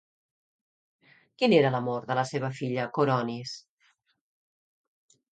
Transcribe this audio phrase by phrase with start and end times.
[1.41, 3.53] Qui era l'amor de la seva filla Coronis?